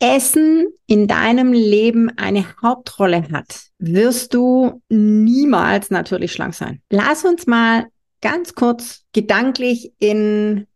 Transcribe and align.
Essen 0.00 0.68
in 0.86 1.06
deinem 1.06 1.52
Leben 1.52 2.10
eine 2.16 2.46
Hauptrolle 2.62 3.28
hat, 3.30 3.66
wirst 3.78 4.34
du 4.34 4.82
niemals 4.88 5.90
natürlich 5.90 6.32
schlank 6.32 6.54
sein. 6.54 6.80
Lass 6.90 7.24
uns 7.24 7.46
mal 7.46 7.86
ganz 8.22 8.54
kurz 8.54 9.04
gedanklich 9.12 9.92
in 9.98 10.66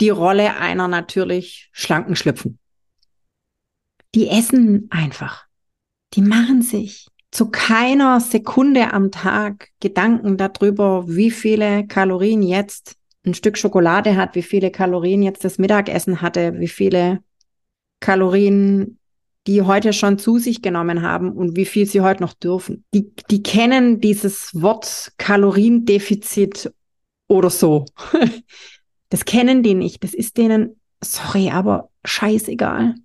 die 0.00 0.10
Rolle 0.10 0.56
einer 0.56 0.88
natürlich 0.88 1.70
schlanken 1.72 2.16
schlüpfen. 2.16 2.58
Die 4.14 4.28
essen 4.28 4.88
einfach. 4.90 5.46
Die 6.14 6.22
machen 6.22 6.62
sich 6.62 7.08
zu 7.30 7.50
keiner 7.50 8.20
Sekunde 8.20 8.92
am 8.92 9.10
Tag 9.10 9.70
Gedanken 9.80 10.36
darüber, 10.36 11.08
wie 11.08 11.30
viele 11.30 11.86
Kalorien 11.86 12.42
jetzt 12.42 12.96
ein 13.26 13.34
Stück 13.34 13.58
Schokolade 13.58 14.16
hat, 14.16 14.34
wie 14.34 14.42
viele 14.42 14.70
Kalorien 14.70 15.22
jetzt 15.22 15.44
das 15.44 15.58
Mittagessen 15.58 16.20
hatte, 16.20 16.60
wie 16.60 16.68
viele 16.68 17.20
Kalorien 18.04 18.98
die 19.46 19.62
heute 19.62 19.92
schon 19.92 20.18
zu 20.18 20.38
sich 20.38 20.62
genommen 20.62 21.02
haben 21.02 21.30
und 21.32 21.56
wie 21.56 21.66
viel 21.66 21.86
sie 21.86 22.00
heute 22.00 22.22
noch 22.22 22.32
dürfen. 22.32 22.84
Die, 22.94 23.12
die 23.30 23.42
kennen 23.42 24.00
dieses 24.00 24.50
Wort 24.60 25.12
Kaloriendefizit 25.18 26.72
oder 27.28 27.50
so. 27.50 27.86
Das 29.10 29.26
kennen 29.26 29.62
die 29.62 29.74
nicht. 29.74 30.02
Das 30.02 30.12
ist 30.12 30.38
denen, 30.38 30.80
sorry, 31.00 31.50
aber 31.50 31.88
scheißegal. 32.04 32.96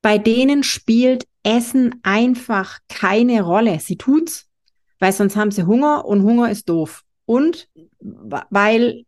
Bei 0.00 0.16
denen 0.16 0.62
spielt 0.62 1.26
Essen 1.42 1.96
einfach 2.04 2.78
keine 2.88 3.42
Rolle. 3.42 3.80
Sie 3.80 3.98
tut's, 3.98 4.48
weil 4.98 5.12
sonst 5.12 5.36
haben 5.36 5.50
sie 5.50 5.66
Hunger 5.66 6.06
und 6.06 6.22
Hunger 6.22 6.50
ist 6.50 6.70
doof. 6.70 7.02
Und 7.26 7.68
weil 8.00 9.04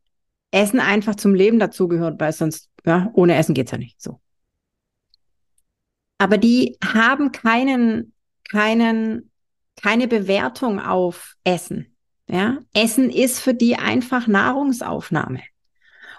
Essen 0.50 0.80
einfach 0.80 1.14
zum 1.14 1.34
Leben 1.34 1.58
dazugehört, 1.58 2.20
weil 2.20 2.32
sonst, 2.32 2.68
ja, 2.84 3.08
ohne 3.14 3.36
Essen 3.36 3.54
geht's 3.54 3.70
ja 3.70 3.78
nicht. 3.78 4.02
So 4.02 4.20
aber 6.20 6.36
die 6.36 6.76
haben 6.84 7.32
keinen, 7.32 8.12
keinen, 8.46 9.30
keine 9.80 10.06
Bewertung 10.06 10.78
auf 10.78 11.34
Essen. 11.44 11.96
Ja, 12.28 12.58
Essen 12.74 13.08
ist 13.08 13.40
für 13.40 13.54
die 13.54 13.76
einfach 13.76 14.26
Nahrungsaufnahme. 14.26 15.40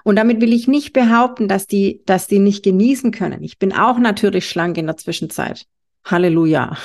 Und 0.03 0.15
damit 0.15 0.41
will 0.41 0.53
ich 0.53 0.67
nicht 0.67 0.91
behaupten, 0.93 1.47
dass 1.47 1.67
die, 1.67 2.01
dass 2.07 2.25
die 2.25 2.39
nicht 2.39 2.63
genießen 2.63 3.11
können. 3.11 3.43
Ich 3.43 3.59
bin 3.59 3.73
auch 3.73 3.99
natürlich 3.99 4.49
schlank 4.49 4.75
in 4.79 4.87
der 4.87 4.97
Zwischenzeit. 4.97 5.67
Halleluja. 6.03 6.77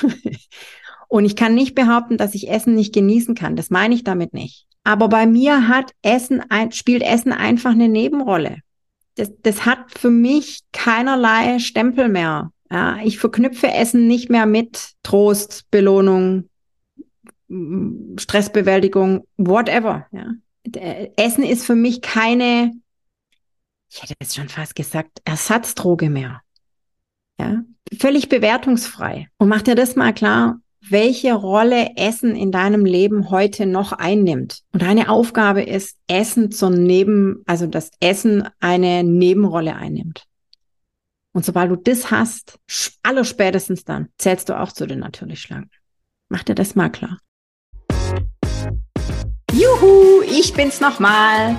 Und 1.08 1.24
ich 1.24 1.36
kann 1.36 1.54
nicht 1.54 1.74
behaupten, 1.74 2.18
dass 2.18 2.34
ich 2.34 2.50
Essen 2.50 2.74
nicht 2.74 2.92
genießen 2.94 3.34
kann. 3.34 3.56
Das 3.56 3.70
meine 3.70 3.94
ich 3.94 4.04
damit 4.04 4.34
nicht. 4.34 4.66
Aber 4.84 5.08
bei 5.08 5.26
mir 5.26 5.68
hat 5.68 5.92
Essen 6.02 6.42
spielt 6.70 7.02
Essen 7.02 7.32
einfach 7.32 7.70
eine 7.70 7.88
Nebenrolle. 7.88 8.58
Das, 9.14 9.32
das 9.42 9.64
hat 9.64 9.98
für 9.98 10.10
mich 10.10 10.60
keinerlei 10.72 11.58
Stempel 11.60 12.10
mehr. 12.10 12.52
Ja, 12.70 12.98
ich 13.04 13.18
verknüpfe 13.18 13.68
Essen 13.68 14.06
nicht 14.06 14.28
mehr 14.30 14.46
mit 14.46 14.94
Trost, 15.02 15.70
Belohnung, 15.70 16.48
Stressbewältigung, 18.18 19.26
whatever. 19.36 20.06
Ja. 20.10 20.32
Essen 21.16 21.44
ist 21.44 21.64
für 21.64 21.76
mich 21.76 22.02
keine, 22.02 22.72
ich 23.88 24.02
hätte 24.02 24.14
jetzt 24.20 24.34
schon 24.34 24.48
fast 24.48 24.74
gesagt, 24.74 25.20
Ersatzdroge 25.24 26.10
mehr. 26.10 26.40
Ja, 27.38 27.62
völlig 28.00 28.28
bewertungsfrei. 28.28 29.28
Und 29.38 29.48
mach 29.48 29.62
dir 29.62 29.76
das 29.76 29.94
mal 29.94 30.12
klar, 30.12 30.60
welche 30.88 31.34
Rolle 31.34 31.90
Essen 31.96 32.34
in 32.34 32.50
deinem 32.50 32.84
Leben 32.84 33.30
heute 33.30 33.66
noch 33.66 33.92
einnimmt. 33.92 34.62
Und 34.72 34.82
deine 34.82 35.08
Aufgabe 35.08 35.62
ist, 35.62 35.96
Essen 36.08 36.50
zur 36.50 36.70
Neben, 36.70 37.42
also 37.46 37.66
das 37.66 37.90
Essen 38.00 38.48
eine 38.60 39.04
Nebenrolle 39.04 39.76
einnimmt. 39.76 40.24
Und 41.36 41.44
sobald 41.44 41.70
du 41.70 41.76
das 41.76 42.10
hast, 42.10 42.58
allerspätestens 43.02 43.84
dann, 43.84 44.08
zählst 44.16 44.48
du 44.48 44.58
auch 44.58 44.72
zu 44.72 44.86
den 44.86 45.00
natürlich 45.00 45.42
Schlanken. 45.42 45.70
Mach 46.30 46.42
dir 46.42 46.54
das 46.54 46.74
mal 46.74 46.88
klar. 46.88 47.18
Juhu, 49.52 50.22
ich 50.22 50.54
bin's 50.54 50.80
nochmal. 50.80 51.58